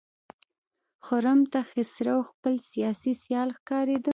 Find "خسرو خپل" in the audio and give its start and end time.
1.71-2.55